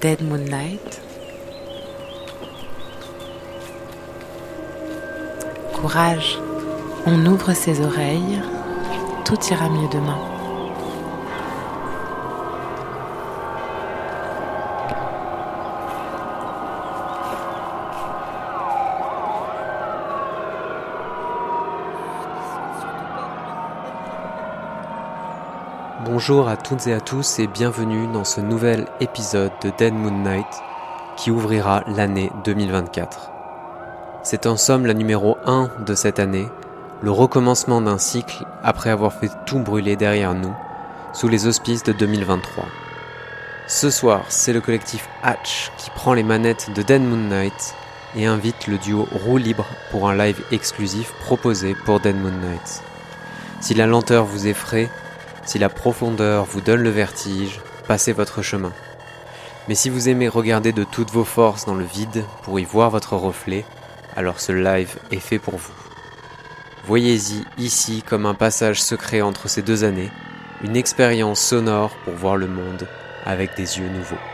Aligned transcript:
Dead 0.00 0.22
Moonlight. 0.22 1.02
Courage, 5.74 6.38
on 7.04 7.26
ouvre 7.26 7.52
ses 7.52 7.82
oreilles, 7.82 8.40
tout 9.26 9.38
ira 9.50 9.68
mieux 9.68 9.88
demain. 9.88 10.29
Bonjour 26.30 26.48
à 26.48 26.56
toutes 26.56 26.86
et 26.86 26.92
à 26.92 27.00
tous 27.00 27.40
et 27.40 27.48
bienvenue 27.48 28.06
dans 28.06 28.22
ce 28.22 28.40
nouvel 28.40 28.86
épisode 29.00 29.50
de 29.64 29.72
Dead 29.76 29.92
Moon 29.92 30.22
Night 30.22 30.46
qui 31.16 31.32
ouvrira 31.32 31.82
l'année 31.88 32.30
2024. 32.44 33.32
C'est 34.22 34.46
en 34.46 34.56
somme 34.56 34.86
la 34.86 34.94
numéro 34.94 35.38
1 35.44 35.72
de 35.84 35.94
cette 35.96 36.20
année, 36.20 36.46
le 37.02 37.10
recommencement 37.10 37.80
d'un 37.80 37.98
cycle 37.98 38.46
après 38.62 38.90
avoir 38.90 39.12
fait 39.12 39.32
tout 39.44 39.58
brûler 39.58 39.96
derrière 39.96 40.34
nous, 40.34 40.54
sous 41.12 41.26
les 41.26 41.48
auspices 41.48 41.82
de 41.82 41.92
2023. 41.92 42.64
Ce 43.66 43.90
soir, 43.90 44.22
c'est 44.28 44.52
le 44.52 44.60
collectif 44.60 45.08
Hatch 45.24 45.72
qui 45.78 45.90
prend 45.90 46.14
les 46.14 46.22
manettes 46.22 46.70
de 46.72 46.82
Dead 46.82 47.02
Moon 47.02 47.28
Night 47.28 47.74
et 48.14 48.26
invite 48.26 48.68
le 48.68 48.78
duo 48.78 49.08
Roue 49.10 49.38
Libre 49.38 49.66
pour 49.90 50.08
un 50.08 50.14
live 50.14 50.40
exclusif 50.52 51.12
proposé 51.18 51.74
pour 51.84 51.98
Dead 51.98 52.14
Moon 52.14 52.30
Night. 52.30 52.84
Si 53.60 53.74
la 53.74 53.88
lenteur 53.88 54.26
vous 54.26 54.46
effraie, 54.46 54.88
si 55.44 55.58
la 55.58 55.68
profondeur 55.68 56.44
vous 56.44 56.60
donne 56.60 56.82
le 56.82 56.90
vertige, 56.90 57.60
passez 57.88 58.12
votre 58.12 58.42
chemin. 58.42 58.72
Mais 59.68 59.74
si 59.74 59.90
vous 59.90 60.08
aimez 60.08 60.28
regarder 60.28 60.72
de 60.72 60.84
toutes 60.84 61.10
vos 61.10 61.24
forces 61.24 61.66
dans 61.66 61.74
le 61.74 61.84
vide 61.84 62.24
pour 62.42 62.58
y 62.60 62.64
voir 62.64 62.90
votre 62.90 63.16
reflet, 63.16 63.64
alors 64.16 64.40
ce 64.40 64.52
live 64.52 64.96
est 65.10 65.20
fait 65.20 65.38
pour 65.38 65.56
vous. 65.56 65.72
Voyez-y 66.84 67.44
ici 67.58 68.02
comme 68.02 68.26
un 68.26 68.34
passage 68.34 68.82
secret 68.82 69.20
entre 69.20 69.48
ces 69.48 69.62
deux 69.62 69.84
années, 69.84 70.10
une 70.62 70.76
expérience 70.76 71.40
sonore 71.40 71.90
pour 72.04 72.14
voir 72.14 72.36
le 72.36 72.48
monde 72.48 72.88
avec 73.24 73.56
des 73.56 73.78
yeux 73.78 73.88
nouveaux. 73.88 74.29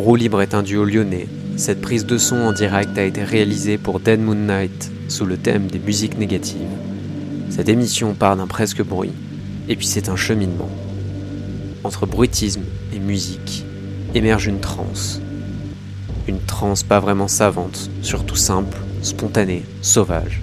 Roue 0.00 0.16
Libre 0.16 0.40
est 0.40 0.54
un 0.54 0.62
duo 0.62 0.86
lyonnais. 0.86 1.28
Cette 1.58 1.82
prise 1.82 2.06
de 2.06 2.16
son 2.16 2.36
en 2.36 2.52
direct 2.54 2.96
a 2.96 3.04
été 3.04 3.22
réalisée 3.22 3.76
pour 3.76 4.00
Dead 4.00 4.18
Moon 4.18 4.34
Night 4.34 4.90
sous 5.08 5.26
le 5.26 5.36
thème 5.36 5.66
des 5.66 5.78
musiques 5.78 6.16
négatives. 6.16 6.56
Cette 7.50 7.68
émission 7.68 8.14
part 8.14 8.34
d'un 8.34 8.46
presque 8.46 8.82
bruit, 8.82 9.12
et 9.68 9.76
puis 9.76 9.86
c'est 9.86 10.08
un 10.08 10.16
cheminement. 10.16 10.70
Entre 11.84 12.06
bruitisme 12.06 12.62
et 12.94 12.98
musique 12.98 13.66
émerge 14.14 14.46
une 14.46 14.60
transe. 14.60 15.20
Une 16.26 16.40
transe 16.40 16.82
pas 16.82 16.98
vraiment 16.98 17.28
savante, 17.28 17.90
surtout 18.00 18.36
simple, 18.36 18.78
spontanée, 19.02 19.64
sauvage. 19.82 20.40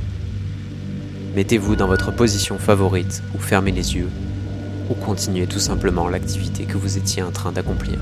Mettez-vous 1.35 1.75
dans 1.75 1.87
votre 1.87 2.11
position 2.11 2.59
favorite 2.59 3.23
ou 3.33 3.39
fermez 3.39 3.71
les 3.71 3.95
yeux, 3.95 4.09
ou 4.91 4.93
continuez 4.93 5.47
tout 5.47 5.57
simplement 5.57 6.07
l'activité 6.07 6.65
que 6.65 6.77
vous 6.77 6.99
étiez 6.99 7.23
en 7.23 7.31
train 7.31 7.51
d'accomplir. 7.51 7.97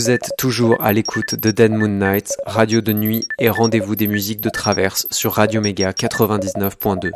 Vous 0.00 0.08
êtes 0.08 0.32
toujours 0.38 0.80
à 0.80 0.94
l'écoute 0.94 1.34
de 1.34 1.50
Dead 1.50 1.72
Moon 1.72 1.86
Nights, 1.86 2.38
radio 2.46 2.80
de 2.80 2.94
nuit 2.94 3.28
et 3.38 3.50
rendez-vous 3.50 3.96
des 3.96 4.06
musiques 4.06 4.40
de 4.40 4.48
traverse 4.48 5.06
sur 5.10 5.34
Radio 5.34 5.60
Méga 5.60 5.90
99.2. 5.90 7.10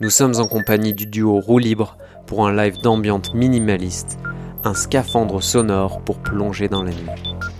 Nous 0.00 0.08
sommes 0.08 0.36
en 0.36 0.46
compagnie 0.46 0.94
du 0.94 1.04
duo 1.04 1.40
Roue 1.40 1.58
Libre 1.58 1.98
pour 2.26 2.46
un 2.46 2.56
live 2.56 2.78
d'ambiance 2.78 3.34
minimaliste, 3.34 4.18
un 4.64 4.72
scaphandre 4.72 5.42
sonore 5.42 6.00
pour 6.00 6.20
plonger 6.20 6.68
dans 6.68 6.82
la 6.82 6.92
nuit. 6.92 7.51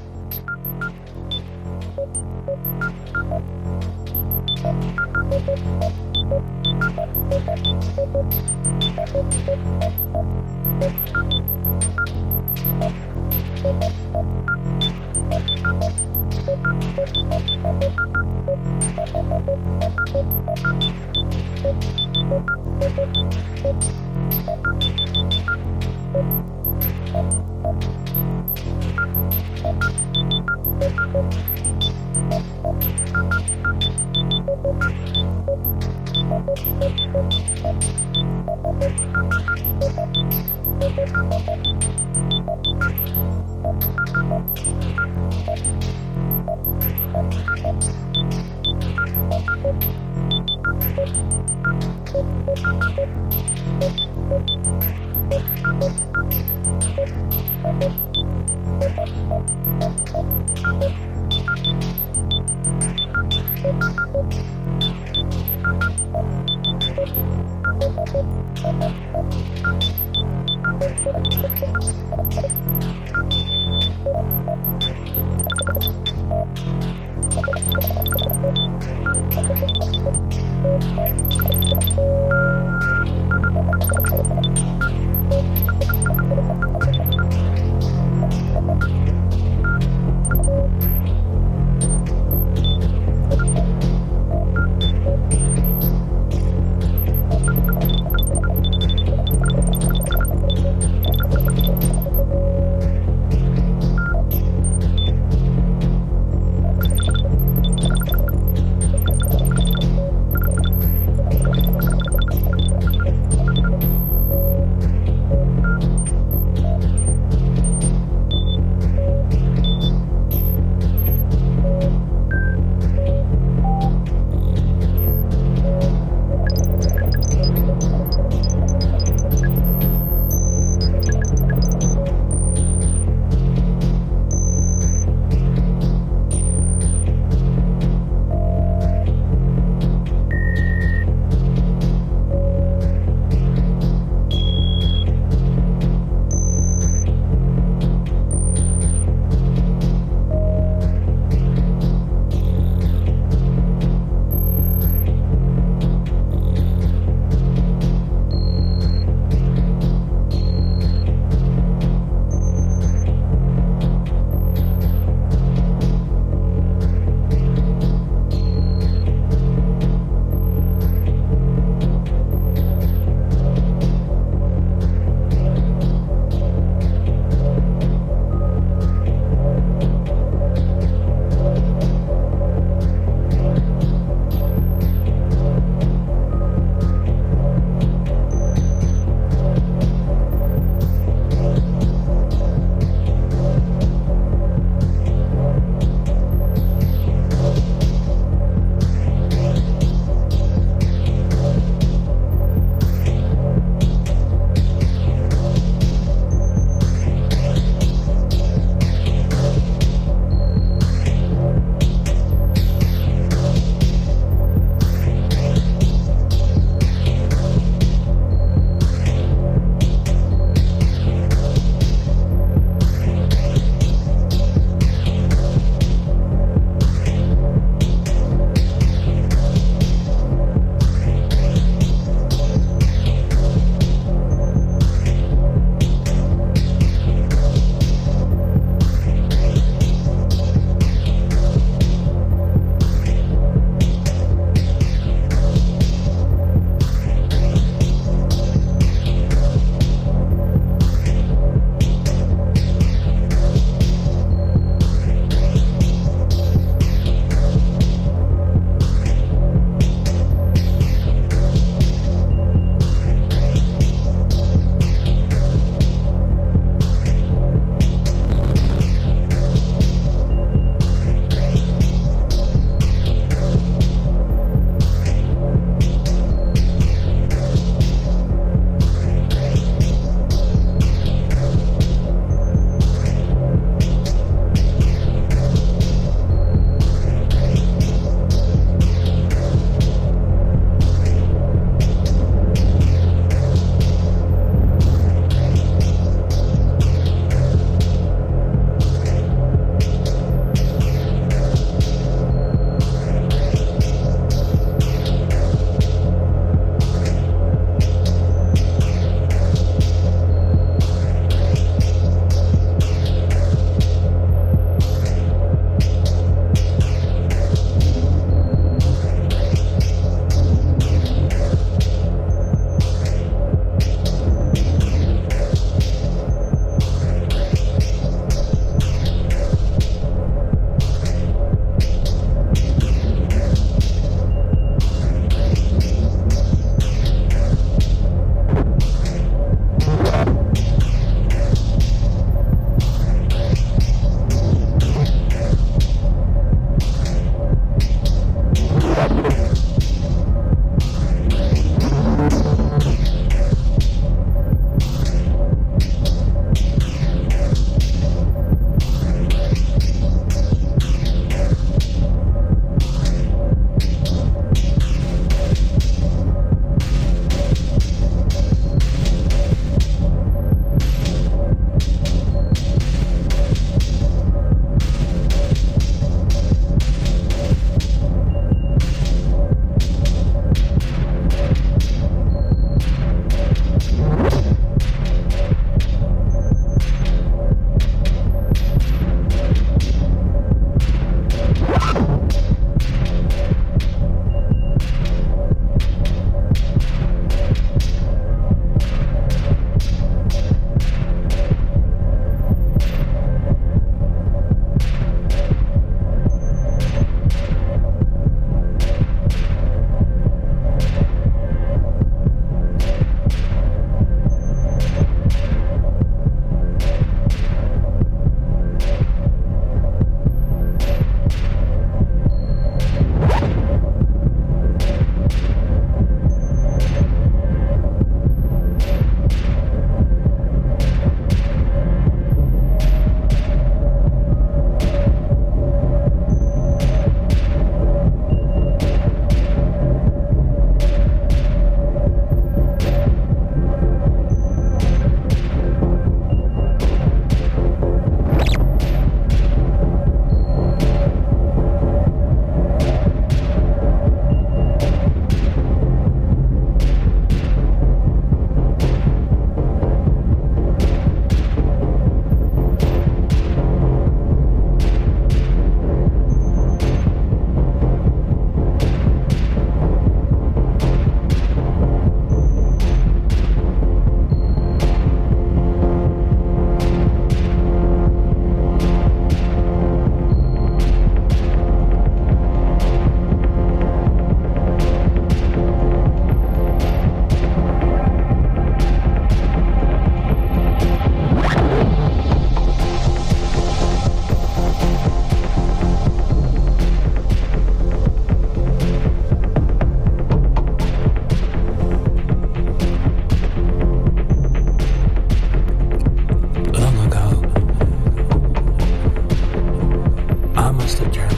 Vous 511.02 511.31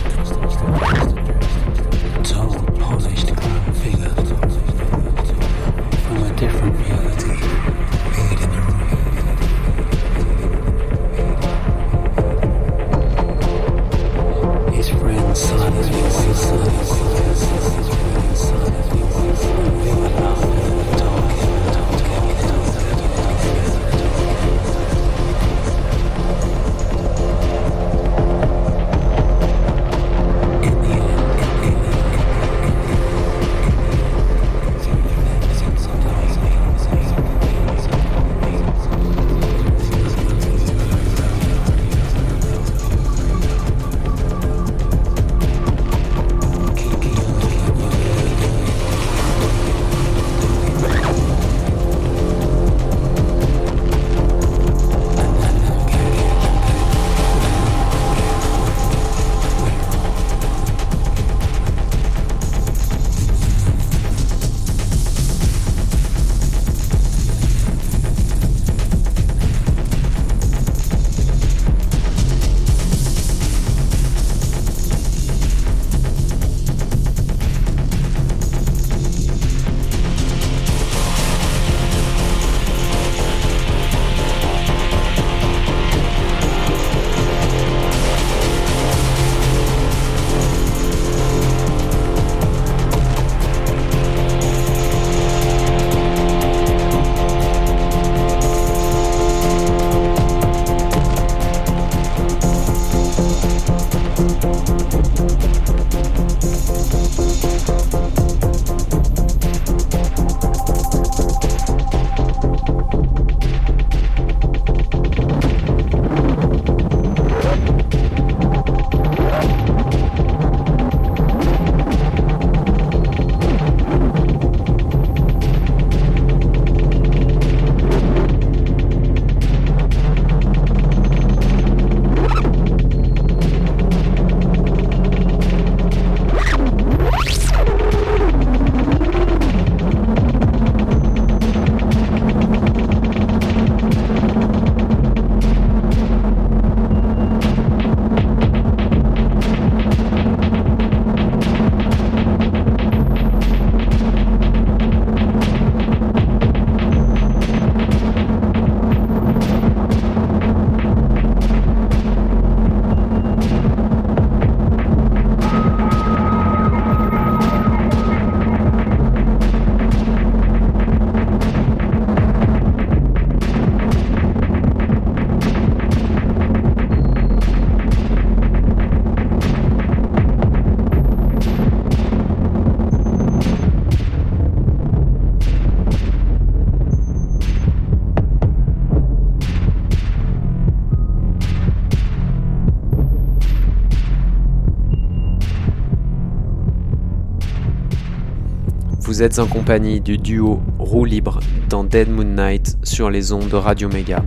êtes 199.24 199.38
en 199.38 199.46
compagnie 199.46 200.02
du 200.02 200.18
duo 200.18 200.60
Roue 200.78 201.06
Libre 201.06 201.40
dans 201.70 201.82
Dead 201.82 202.10
Moon 202.10 202.24
Night 202.24 202.76
sur 202.82 203.08
les 203.08 203.32
ondes 203.32 203.48
de 203.48 203.56
Radio 203.56 203.88
Méga. 203.88 204.22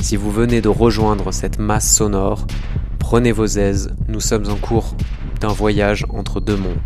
Si 0.00 0.16
vous 0.16 0.30
venez 0.30 0.62
de 0.62 0.70
rejoindre 0.70 1.34
cette 1.34 1.58
masse 1.58 1.94
sonore, 1.94 2.46
prenez 2.98 3.30
vos 3.30 3.44
aises, 3.44 3.94
nous 4.08 4.20
sommes 4.20 4.48
en 4.48 4.54
cours 4.54 4.96
d'un 5.42 5.52
voyage 5.52 6.06
entre 6.08 6.40
deux 6.40 6.56
mondes. 6.56 6.78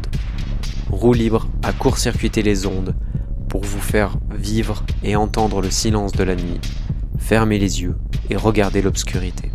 Roue 0.90 1.12
Libre 1.12 1.46
a 1.62 1.72
court-circuité 1.72 2.42
les 2.42 2.66
ondes 2.66 2.96
pour 3.48 3.62
vous 3.62 3.80
faire 3.80 4.16
vivre 4.36 4.84
et 5.04 5.14
entendre 5.14 5.62
le 5.62 5.70
silence 5.70 6.10
de 6.10 6.24
la 6.24 6.34
nuit. 6.34 6.60
Fermez 7.16 7.60
les 7.60 7.80
yeux 7.80 7.94
et 8.28 8.34
regardez 8.34 8.82
l'obscurité. 8.82 9.52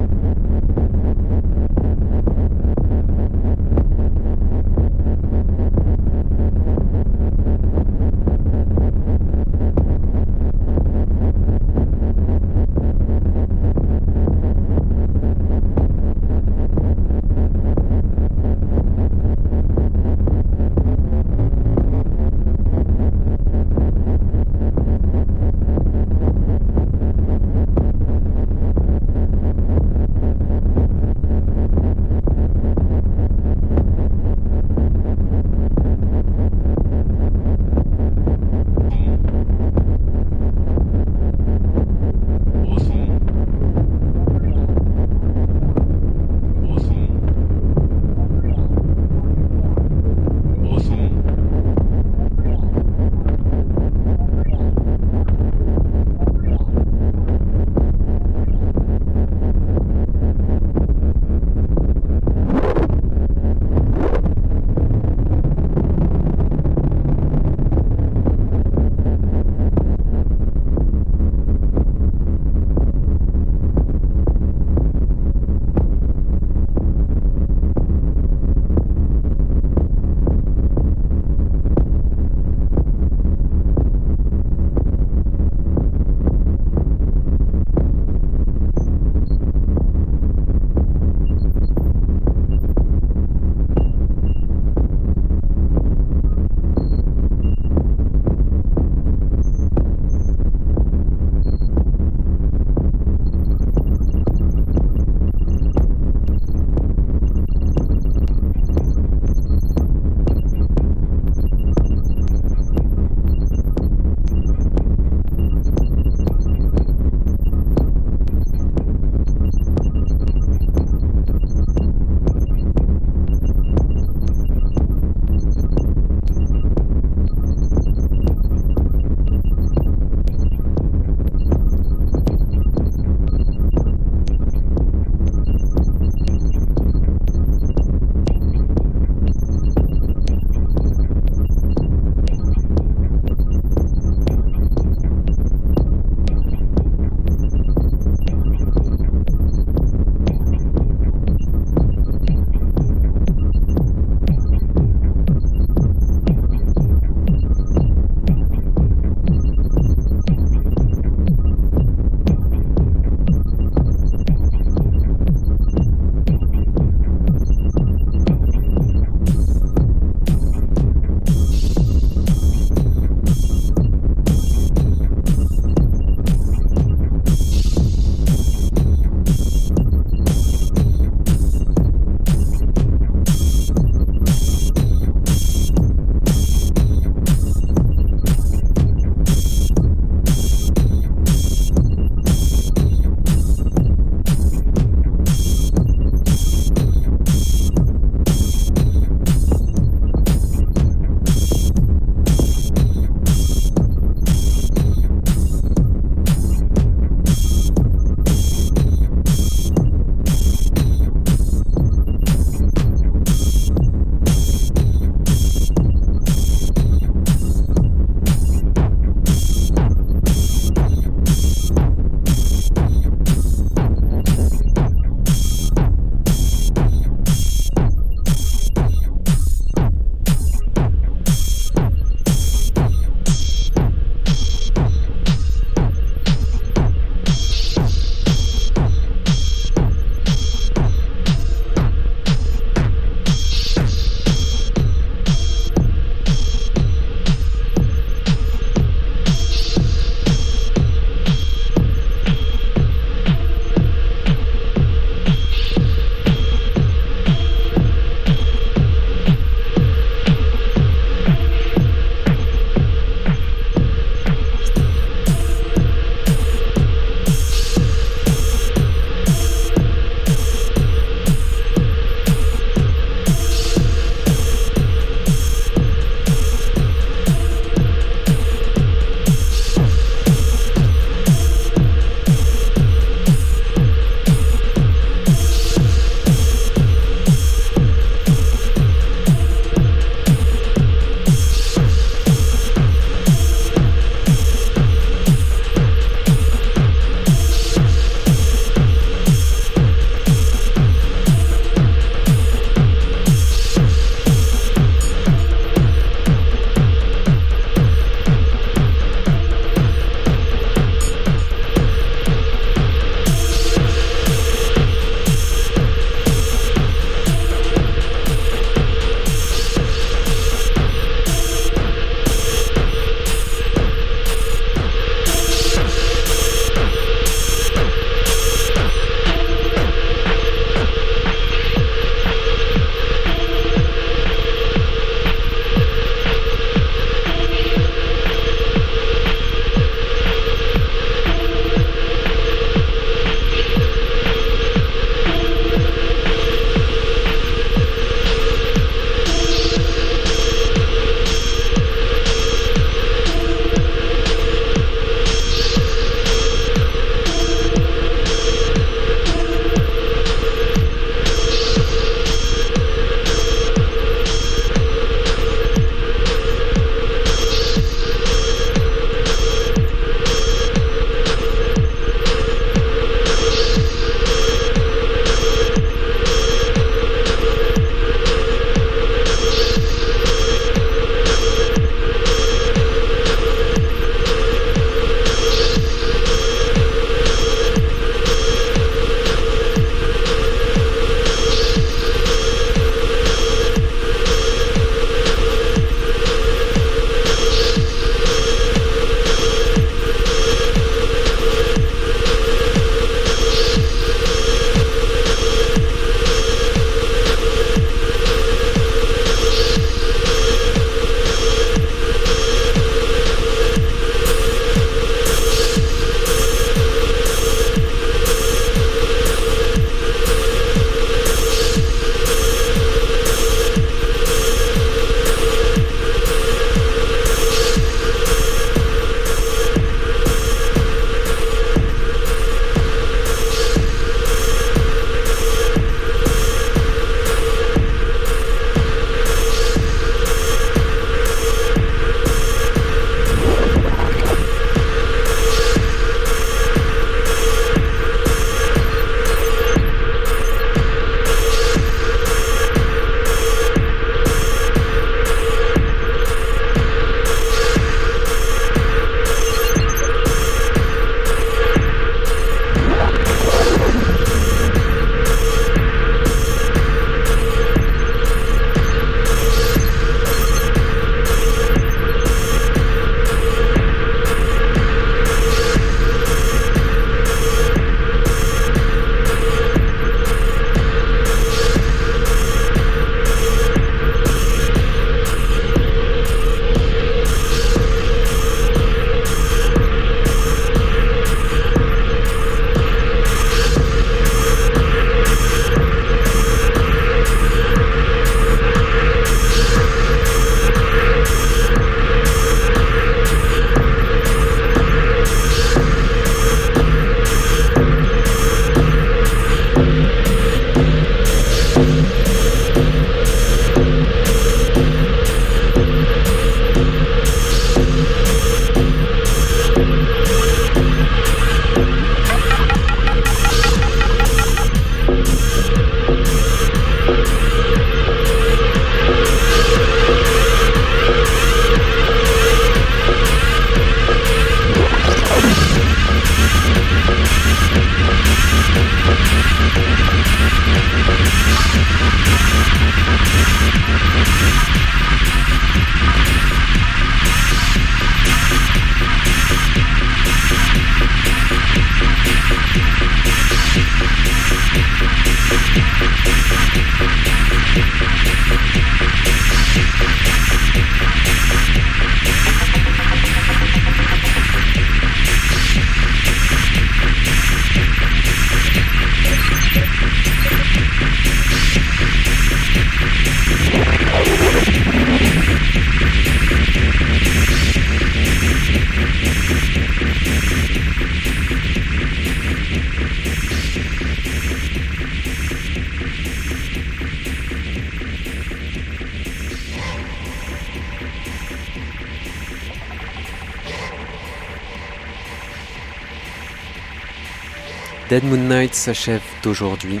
Dead 598.10 598.24
Moon 598.24 598.48
Night 598.48 598.74
s'achève 598.74 599.22
d'aujourd'hui. 599.44 600.00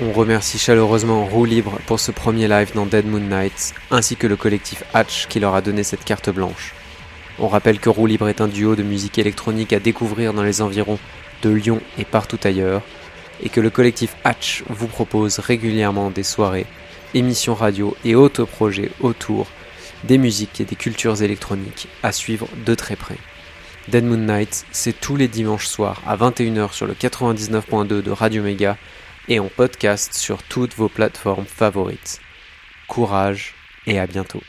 On 0.00 0.12
remercie 0.12 0.56
chaleureusement 0.56 1.24
Roue 1.24 1.46
Libre 1.46 1.80
pour 1.84 1.98
ce 1.98 2.12
premier 2.12 2.46
live 2.46 2.70
dans 2.76 2.86
Dead 2.86 3.06
Moon 3.06 3.18
Night, 3.18 3.74
ainsi 3.90 4.14
que 4.14 4.28
le 4.28 4.36
collectif 4.36 4.84
Hatch 4.94 5.26
qui 5.26 5.40
leur 5.40 5.56
a 5.56 5.60
donné 5.60 5.82
cette 5.82 6.04
carte 6.04 6.30
blanche. 6.30 6.74
On 7.40 7.48
rappelle 7.48 7.80
que 7.80 7.88
Roue 7.88 8.06
Libre 8.06 8.28
est 8.28 8.40
un 8.40 8.46
duo 8.46 8.76
de 8.76 8.84
musique 8.84 9.18
électronique 9.18 9.72
à 9.72 9.80
découvrir 9.80 10.32
dans 10.32 10.44
les 10.44 10.62
environs 10.62 11.00
de 11.42 11.50
Lyon 11.50 11.80
et 11.98 12.04
partout 12.04 12.38
ailleurs, 12.44 12.82
et 13.42 13.48
que 13.48 13.60
le 13.60 13.70
collectif 13.70 14.14
Hatch 14.22 14.62
vous 14.68 14.86
propose 14.86 15.40
régulièrement 15.40 16.10
des 16.10 16.22
soirées, 16.22 16.66
émissions 17.14 17.56
radio 17.56 17.96
et 18.04 18.14
autres 18.14 18.44
projets 18.44 18.92
autour 19.00 19.48
des 20.04 20.18
musiques 20.18 20.60
et 20.60 20.64
des 20.64 20.76
cultures 20.76 21.20
électroniques 21.20 21.88
à 22.04 22.12
suivre 22.12 22.46
de 22.64 22.76
très 22.76 22.94
près. 22.94 23.18
Dead 23.88 24.04
Moon 24.04 24.16
Night, 24.16 24.64
c'est 24.72 24.98
tous 24.98 25.16
les 25.16 25.28
dimanches 25.28 25.66
soirs 25.66 26.00
à 26.06 26.16
21h 26.16 26.72
sur 26.72 26.86
le 26.86 26.94
99.2 26.94 28.02
de 28.02 28.10
Radio 28.10 28.42
Méga 28.42 28.78
et 29.28 29.38
en 29.38 29.48
podcast 29.48 30.14
sur 30.14 30.42
toutes 30.42 30.74
vos 30.74 30.88
plateformes 30.88 31.44
favorites. 31.44 32.20
Courage 32.88 33.54
et 33.86 33.98
à 33.98 34.06
bientôt. 34.06 34.40